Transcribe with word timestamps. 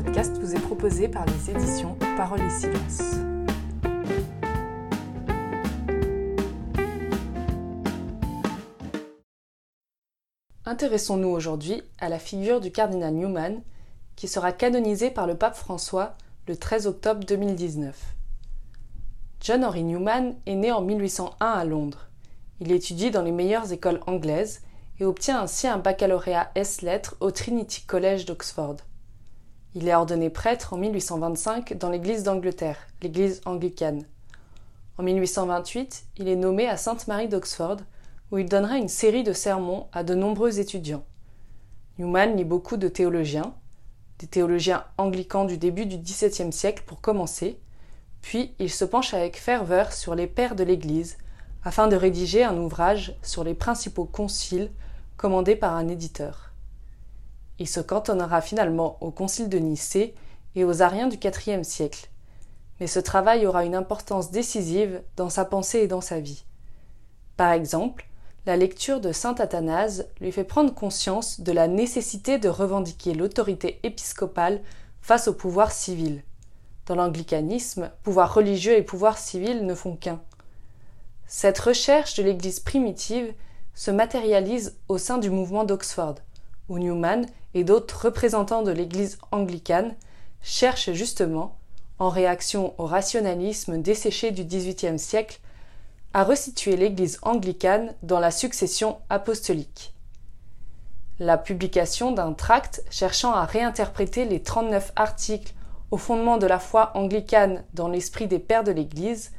vous 0.00 0.54
est 0.54 0.60
proposé 0.60 1.08
par 1.08 1.24
les 1.26 1.50
éditions 1.50 1.96
Parole 2.16 2.40
et 2.40 2.50
Silence. 2.50 3.16
Intéressons-nous 10.64 11.28
aujourd'hui 11.28 11.82
à 11.98 12.08
la 12.08 12.18
figure 12.18 12.60
du 12.60 12.70
cardinal 12.70 13.14
Newman, 13.14 13.60
qui 14.14 14.28
sera 14.28 14.52
canonisé 14.52 15.10
par 15.10 15.26
le 15.26 15.34
pape 15.34 15.56
François 15.56 16.14
le 16.46 16.56
13 16.56 16.86
octobre 16.86 17.24
2019. 17.24 17.96
John 19.40 19.64
Henry 19.64 19.82
Newman 19.82 20.34
est 20.46 20.54
né 20.54 20.70
en 20.70 20.82
1801 20.82 21.46
à 21.46 21.64
Londres. 21.64 22.08
Il 22.60 22.70
étudie 22.70 23.10
dans 23.10 23.22
les 23.22 23.32
meilleures 23.32 23.72
écoles 23.72 24.00
anglaises 24.06 24.60
et 25.00 25.04
obtient 25.04 25.40
ainsi 25.40 25.66
un 25.66 25.78
baccalauréat 25.78 26.50
S-lettres 26.54 27.16
au 27.20 27.30
Trinity 27.30 27.82
College 27.82 28.26
d'Oxford. 28.26 28.76
Il 29.74 29.86
est 29.86 29.94
ordonné 29.94 30.30
prêtre 30.30 30.72
en 30.72 30.78
1825 30.78 31.76
dans 31.76 31.90
l'Église 31.90 32.22
d'Angleterre, 32.22 32.78
l'Église 33.02 33.42
anglicane. 33.44 34.04
En 34.96 35.02
1828, 35.02 36.06
il 36.16 36.28
est 36.28 36.36
nommé 36.36 36.66
à 36.66 36.78
Sainte-Marie 36.78 37.28
d'Oxford, 37.28 37.76
où 38.30 38.38
il 38.38 38.48
donnera 38.48 38.78
une 38.78 38.88
série 38.88 39.24
de 39.24 39.34
sermons 39.34 39.86
à 39.92 40.04
de 40.04 40.14
nombreux 40.14 40.58
étudiants. 40.58 41.04
Newman 41.98 42.34
lit 42.34 42.44
beaucoup 42.44 42.78
de 42.78 42.88
théologiens, 42.88 43.54
des 44.18 44.26
théologiens 44.26 44.84
anglicans 44.96 45.44
du 45.44 45.58
début 45.58 45.84
du 45.84 45.98
XVIIe 45.98 46.52
siècle 46.52 46.84
pour 46.86 47.02
commencer, 47.02 47.60
puis 48.22 48.54
il 48.58 48.70
se 48.70 48.86
penche 48.86 49.12
avec 49.12 49.36
ferveur 49.36 49.92
sur 49.92 50.14
les 50.14 50.26
pères 50.26 50.56
de 50.56 50.64
l'Église, 50.64 51.18
afin 51.62 51.88
de 51.88 51.96
rédiger 51.96 52.42
un 52.42 52.56
ouvrage 52.56 53.18
sur 53.22 53.44
les 53.44 53.54
principaux 53.54 54.06
conciles 54.06 54.70
commandé 55.18 55.56
par 55.56 55.74
un 55.74 55.88
éditeur. 55.88 56.47
Il 57.58 57.68
se 57.68 57.80
cantonnera 57.80 58.40
finalement 58.40 58.96
au 59.00 59.10
concile 59.10 59.48
de 59.48 59.58
Nicée 59.58 60.14
et 60.54 60.64
aux 60.64 60.82
Ariens 60.82 61.08
du 61.08 61.16
IVe 61.16 61.62
siècle. 61.62 62.08
Mais 62.80 62.86
ce 62.86 63.00
travail 63.00 63.46
aura 63.46 63.64
une 63.64 63.74
importance 63.74 64.30
décisive 64.30 65.02
dans 65.16 65.30
sa 65.30 65.44
pensée 65.44 65.80
et 65.80 65.88
dans 65.88 66.00
sa 66.00 66.20
vie. 66.20 66.44
Par 67.36 67.52
exemple, 67.52 68.06
la 68.46 68.56
lecture 68.56 69.00
de 69.00 69.12
saint 69.12 69.34
Athanase 69.34 70.06
lui 70.20 70.32
fait 70.32 70.44
prendre 70.44 70.74
conscience 70.74 71.40
de 71.40 71.52
la 71.52 71.68
nécessité 71.68 72.38
de 72.38 72.48
revendiquer 72.48 73.14
l'autorité 73.14 73.80
épiscopale 73.82 74.60
face 75.02 75.28
au 75.28 75.34
pouvoir 75.34 75.72
civil. 75.72 76.22
Dans 76.86 76.94
l'anglicanisme, 76.94 77.90
pouvoir 78.02 78.32
religieux 78.32 78.76
et 78.76 78.82
pouvoir 78.82 79.18
civil 79.18 79.66
ne 79.66 79.74
font 79.74 79.96
qu'un. 79.96 80.20
Cette 81.26 81.58
recherche 81.58 82.14
de 82.14 82.22
l'Église 82.22 82.60
primitive 82.60 83.34
se 83.74 83.90
matérialise 83.90 84.78
au 84.88 84.96
sein 84.96 85.18
du 85.18 85.28
mouvement 85.28 85.64
d'Oxford, 85.64 86.14
où 86.68 86.78
Newman 86.78 87.26
et 87.54 87.64
d'autres 87.64 88.06
représentants 88.06 88.62
de 88.62 88.70
l'Église 88.70 89.18
anglicane 89.32 89.94
cherchent 90.42 90.92
justement, 90.92 91.56
en 91.98 92.08
réaction 92.08 92.74
au 92.78 92.86
rationalisme 92.86 93.82
desséché 93.82 94.30
du 94.30 94.44
XVIIIe 94.44 94.98
siècle, 94.98 95.40
à 96.14 96.24
resituer 96.24 96.76
l'Église 96.76 97.18
anglicane 97.22 97.94
dans 98.02 98.20
la 98.20 98.30
succession 98.30 98.98
apostolique. 99.08 99.94
La 101.18 101.36
publication 101.36 102.12
d'un 102.12 102.32
tract 102.32 102.84
cherchant 102.90 103.32
à 103.32 103.44
réinterpréter 103.44 104.24
les 104.24 104.42
39 104.42 104.92
articles 104.94 105.52
au 105.90 105.96
fondement 105.96 106.36
de 106.38 106.46
la 106.46 106.58
foi 106.58 106.92
anglicane 106.94 107.64
dans 107.74 107.88
l'esprit 107.88 108.28
des 108.28 108.38
pères 108.38 108.64
de 108.64 108.72
l'Église 108.72 109.32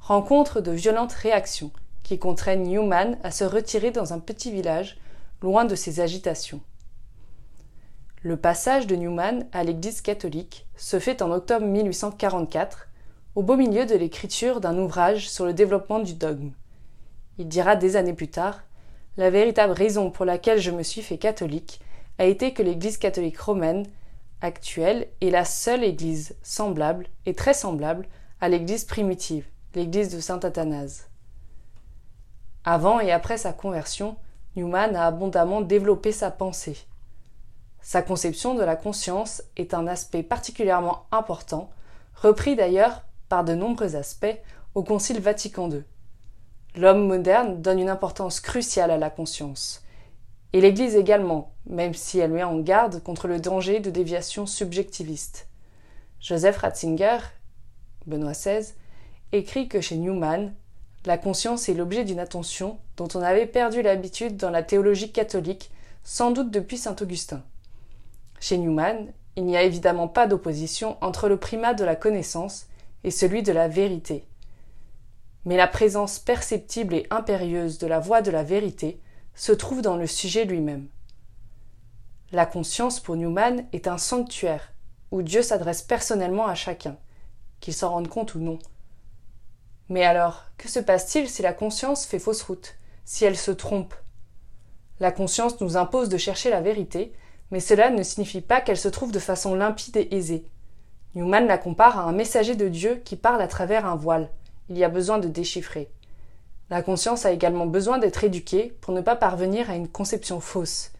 rencontre 0.00 0.60
de 0.60 0.72
violentes 0.72 1.12
réactions 1.12 1.70
qui 2.02 2.18
contraignent 2.18 2.68
Newman 2.68 3.16
à 3.22 3.30
se 3.30 3.44
retirer 3.44 3.92
dans 3.92 4.12
un 4.12 4.18
petit 4.18 4.50
village 4.50 4.98
loin 5.40 5.64
de 5.64 5.74
ses 5.74 6.00
agitations. 6.00 6.60
Le 8.24 8.36
passage 8.36 8.86
de 8.86 8.94
Newman 8.94 9.48
à 9.50 9.64
l'Église 9.64 10.00
catholique 10.00 10.68
se 10.76 11.00
fait 11.00 11.22
en 11.22 11.32
octobre 11.32 11.66
1844, 11.66 12.86
au 13.34 13.42
beau 13.42 13.56
milieu 13.56 13.84
de 13.84 13.96
l'écriture 13.96 14.60
d'un 14.60 14.78
ouvrage 14.78 15.28
sur 15.28 15.44
le 15.44 15.52
développement 15.52 15.98
du 15.98 16.14
dogme. 16.14 16.52
Il 17.38 17.48
dira 17.48 17.74
des 17.74 17.96
années 17.96 18.12
plus 18.12 18.28
tard 18.28 18.62
La 19.16 19.28
véritable 19.28 19.72
raison 19.72 20.12
pour 20.12 20.24
laquelle 20.24 20.60
je 20.60 20.70
me 20.70 20.84
suis 20.84 21.02
fait 21.02 21.18
catholique 21.18 21.80
a 22.18 22.26
été 22.26 22.52
que 22.52 22.62
l'Église 22.62 22.96
catholique 22.96 23.40
romaine 23.40 23.86
actuelle 24.40 25.08
est 25.20 25.30
la 25.30 25.44
seule 25.44 25.82
Église 25.82 26.36
semblable 26.44 27.08
et 27.26 27.34
très 27.34 27.54
semblable 27.54 28.06
à 28.40 28.48
l'Église 28.48 28.84
primitive, 28.84 29.46
l'Église 29.74 30.14
de 30.14 30.20
saint 30.20 30.38
Athanase. 30.38 31.08
Avant 32.64 33.00
et 33.00 33.10
après 33.10 33.36
sa 33.36 33.52
conversion, 33.52 34.14
Newman 34.54 34.94
a 34.94 35.06
abondamment 35.06 35.60
développé 35.60 36.12
sa 36.12 36.30
pensée. 36.30 36.76
Sa 37.82 38.00
conception 38.00 38.54
de 38.54 38.62
la 38.62 38.76
conscience 38.76 39.42
est 39.56 39.74
un 39.74 39.88
aspect 39.88 40.22
particulièrement 40.22 41.06
important, 41.10 41.70
repris 42.14 42.54
d'ailleurs 42.54 43.02
par 43.28 43.44
de 43.44 43.54
nombreux 43.54 43.96
aspects 43.96 44.38
au 44.74 44.84
Concile 44.84 45.20
Vatican 45.20 45.68
II. 45.68 45.82
L'homme 46.76 47.06
moderne 47.06 47.60
donne 47.60 47.80
une 47.80 47.90
importance 47.90 48.40
cruciale 48.40 48.92
à 48.92 48.98
la 48.98 49.10
conscience, 49.10 49.82
et 50.52 50.60
l'Église 50.60 50.94
également, 50.94 51.52
même 51.66 51.92
si 51.92 52.18
elle 52.18 52.30
met 52.30 52.44
en 52.44 52.58
garde 52.60 53.02
contre 53.02 53.26
le 53.26 53.40
danger 53.40 53.80
de 53.80 53.90
déviation 53.90 54.46
subjectiviste. 54.46 55.48
Joseph 56.20 56.58
Ratzinger, 56.58 57.18
Benoît 58.06 58.32
XVI, 58.32 58.74
écrit 59.32 59.68
que 59.68 59.80
chez 59.80 59.96
Newman, 59.96 60.54
la 61.04 61.18
conscience 61.18 61.68
est 61.68 61.74
l'objet 61.74 62.04
d'une 62.04 62.20
attention 62.20 62.78
dont 62.96 63.08
on 63.14 63.22
avait 63.22 63.46
perdu 63.46 63.82
l'habitude 63.82 64.36
dans 64.36 64.50
la 64.50 64.62
théologie 64.62 65.10
catholique, 65.10 65.72
sans 66.04 66.30
doute 66.30 66.50
depuis 66.50 66.78
saint 66.78 66.96
Augustin. 67.00 67.42
Chez 68.42 68.58
Newman, 68.58 69.12
il 69.36 69.44
n'y 69.44 69.56
a 69.56 69.62
évidemment 69.62 70.08
pas 70.08 70.26
d'opposition 70.26 70.96
entre 71.00 71.28
le 71.28 71.36
primat 71.36 71.74
de 71.74 71.84
la 71.84 71.94
connaissance 71.94 72.66
et 73.04 73.12
celui 73.12 73.44
de 73.44 73.52
la 73.52 73.68
vérité. 73.68 74.26
Mais 75.44 75.56
la 75.56 75.68
présence 75.68 76.18
perceptible 76.18 76.94
et 76.94 77.06
impérieuse 77.10 77.78
de 77.78 77.86
la 77.86 78.00
voix 78.00 78.20
de 78.20 78.32
la 78.32 78.42
vérité 78.42 79.00
se 79.36 79.52
trouve 79.52 79.80
dans 79.80 79.96
le 79.96 80.08
sujet 80.08 80.44
lui-même. 80.44 80.88
La 82.32 82.44
conscience 82.44 82.98
pour 82.98 83.14
Newman 83.14 83.64
est 83.72 83.86
un 83.86 83.96
sanctuaire 83.96 84.72
où 85.12 85.22
Dieu 85.22 85.42
s'adresse 85.42 85.82
personnellement 85.82 86.48
à 86.48 86.56
chacun, 86.56 86.96
qu'il 87.60 87.74
s'en 87.74 87.90
rende 87.90 88.08
compte 88.08 88.34
ou 88.34 88.40
non. 88.40 88.58
Mais 89.88 90.02
alors, 90.02 90.46
que 90.58 90.68
se 90.68 90.80
passe-t-il 90.80 91.28
si 91.28 91.42
la 91.42 91.52
conscience 91.52 92.06
fait 92.06 92.18
fausse 92.18 92.42
route, 92.42 92.74
si 93.04 93.24
elle 93.24 93.38
se 93.38 93.52
trompe? 93.52 93.94
La 94.98 95.12
conscience 95.12 95.60
nous 95.60 95.76
impose 95.76 96.08
de 96.08 96.16
chercher 96.16 96.50
la 96.50 96.60
vérité, 96.60 97.12
mais 97.52 97.60
cela 97.60 97.90
ne 97.90 98.02
signifie 98.02 98.40
pas 98.40 98.62
qu'elle 98.62 98.78
se 98.78 98.88
trouve 98.88 99.12
de 99.12 99.18
façon 99.18 99.54
limpide 99.54 99.98
et 99.98 100.16
aisée. 100.16 100.46
Newman 101.14 101.46
la 101.46 101.58
compare 101.58 101.98
à 101.98 102.04
un 102.04 102.12
messager 102.12 102.56
de 102.56 102.66
Dieu 102.66 103.02
qui 103.04 103.14
parle 103.14 103.42
à 103.42 103.46
travers 103.46 103.84
un 103.84 103.94
voile. 103.94 104.30
Il 104.70 104.78
y 104.78 104.84
a 104.84 104.88
besoin 104.88 105.18
de 105.18 105.28
déchiffrer. 105.28 105.90
La 106.70 106.82
conscience 106.82 107.26
a 107.26 107.30
également 107.32 107.66
besoin 107.66 107.98
d'être 107.98 108.24
éduquée 108.24 108.74
pour 108.80 108.94
ne 108.94 109.02
pas 109.02 109.16
parvenir 109.16 109.70
à 109.70 109.76
une 109.76 109.88
conception 109.88 110.40
fausse. 110.40 110.92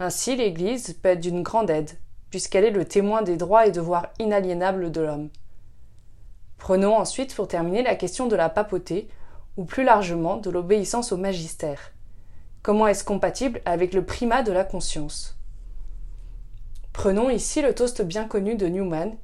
Ainsi, 0.00 0.34
l'Église 0.34 0.94
peut 0.94 1.10
être 1.10 1.20
d'une 1.20 1.42
grande 1.42 1.68
aide, 1.68 1.90
puisqu'elle 2.30 2.64
est 2.64 2.70
le 2.70 2.86
témoin 2.86 3.20
des 3.20 3.36
droits 3.36 3.66
et 3.66 3.72
devoirs 3.72 4.08
inaliénables 4.18 4.90
de 4.90 5.02
l'homme. 5.02 5.28
Prenons 6.56 6.96
ensuite 6.96 7.34
pour 7.34 7.48
terminer 7.48 7.82
la 7.82 7.96
question 7.96 8.26
de 8.26 8.36
la 8.36 8.48
papauté, 8.48 9.08
ou 9.58 9.66
plus 9.66 9.84
largement 9.84 10.38
de 10.38 10.48
l'obéissance 10.48 11.12
au 11.12 11.18
magistère. 11.18 11.92
Comment 12.62 12.86
est-ce 12.86 13.04
compatible 13.04 13.60
avec 13.66 13.92
le 13.92 14.06
primat 14.06 14.42
de 14.42 14.52
la 14.52 14.64
conscience? 14.64 15.36
Prenons 16.92 17.30
ici 17.30 17.62
le 17.62 17.74
toast 17.74 18.02
bien 18.02 18.24
connu 18.24 18.54
de 18.54 18.66
Newman, 18.66 19.16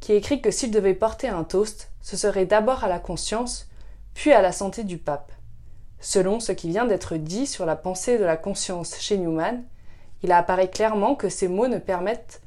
qui 0.00 0.12
écrit 0.12 0.40
que 0.40 0.50
s'il 0.50 0.70
devait 0.70 0.94
porter 0.94 1.28
un 1.28 1.44
toast, 1.44 1.90
ce 2.00 2.16
serait 2.16 2.46
d'abord 2.46 2.84
à 2.84 2.88
la 2.88 3.00
conscience, 3.00 3.68
puis 4.14 4.32
à 4.32 4.40
la 4.42 4.52
santé 4.52 4.84
du 4.84 4.98
pape. 4.98 5.32
Selon 6.00 6.40
ce 6.40 6.52
qui 6.52 6.68
vient 6.68 6.84
d'être 6.84 7.16
dit 7.16 7.46
sur 7.46 7.66
la 7.66 7.76
pensée 7.76 8.18
de 8.18 8.24
la 8.24 8.36
conscience 8.36 8.96
chez 9.00 9.18
Newman, 9.18 9.64
il 10.22 10.32
apparaît 10.32 10.70
clairement 10.70 11.14
que 11.14 11.28
ces 11.28 11.48
mots 11.48 11.68
ne 11.68 11.78
permettent 11.78 12.40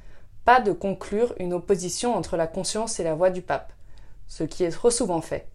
pas 0.45 0.61
de 0.61 0.71
conclure 0.71 1.33
une 1.39 1.53
opposition 1.53 2.15
entre 2.15 2.37
la 2.37 2.47
conscience 2.47 2.99
et 2.99 3.03
la 3.03 3.15
voix 3.15 3.29
du 3.29 3.41
pape, 3.41 3.73
ce 4.27 4.43
qui 4.43 4.63
est 4.63 4.71
trop 4.71 4.91
souvent 4.91 5.21
fait. 5.21 5.47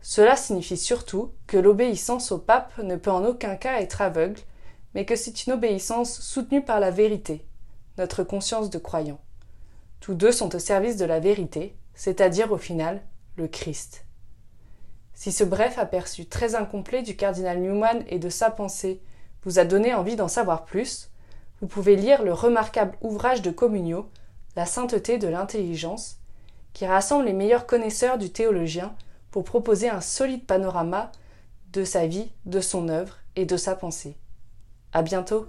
Cela 0.00 0.36
signifie 0.36 0.76
surtout 0.76 1.32
que 1.46 1.56
l'obéissance 1.56 2.32
au 2.32 2.38
pape 2.38 2.76
ne 2.78 2.96
peut 2.96 3.10
en 3.10 3.24
aucun 3.24 3.56
cas 3.56 3.80
être 3.80 4.02
aveugle, 4.02 4.40
mais 4.94 5.04
que 5.04 5.16
c'est 5.16 5.46
une 5.46 5.52
obéissance 5.52 6.20
soutenue 6.20 6.64
par 6.64 6.80
la 6.80 6.90
vérité, 6.90 7.44
notre 7.98 8.24
conscience 8.24 8.70
de 8.70 8.78
croyant. 8.78 9.20
Tous 10.00 10.14
deux 10.14 10.32
sont 10.32 10.54
au 10.54 10.58
service 10.58 10.96
de 10.96 11.04
la 11.04 11.20
vérité, 11.20 11.76
c'est-à-dire 11.94 12.50
au 12.52 12.58
final 12.58 13.02
le 13.36 13.48
Christ. 13.48 14.04
Si 15.14 15.30
ce 15.30 15.44
bref 15.44 15.78
aperçu 15.78 16.26
très 16.26 16.54
incomplet 16.54 17.02
du 17.02 17.16
cardinal 17.16 17.60
Newman 17.60 18.02
et 18.08 18.18
de 18.18 18.28
sa 18.28 18.50
pensée 18.50 19.00
vous 19.44 19.58
a 19.58 19.64
donné 19.64 19.94
envie 19.94 20.16
d'en 20.16 20.28
savoir 20.28 20.64
plus, 20.64 21.10
vous 21.60 21.66
pouvez 21.66 21.96
lire 21.96 22.22
le 22.24 22.32
remarquable 22.32 22.96
ouvrage 23.02 23.42
de 23.42 23.50
Communio, 23.50 24.08
La 24.56 24.66
sainteté 24.66 25.18
de 25.18 25.28
l'intelligence, 25.28 26.18
qui 26.72 26.86
rassemble 26.86 27.26
les 27.26 27.32
meilleurs 27.32 27.66
connaisseurs 27.66 28.18
du 28.18 28.30
théologien 28.30 28.94
pour 29.30 29.44
proposer 29.44 29.88
un 29.88 30.00
solide 30.00 30.44
panorama 30.44 31.12
de 31.72 31.84
sa 31.84 32.06
vie, 32.06 32.32
de 32.44 32.60
son 32.60 32.88
œuvre 32.88 33.18
et 33.36 33.46
de 33.46 33.56
sa 33.56 33.74
pensée. 33.74 34.16
À 34.92 35.02
bientôt! 35.02 35.46